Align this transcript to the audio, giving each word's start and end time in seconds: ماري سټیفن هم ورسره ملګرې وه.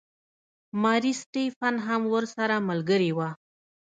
ماري 0.81 1.13
سټیفن 1.21 1.75
هم 1.85 2.01
ورسره 2.13 2.55
ملګرې 2.69 3.11
وه. 3.17 3.29